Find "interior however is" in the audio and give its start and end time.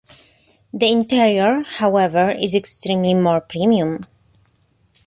0.91-2.55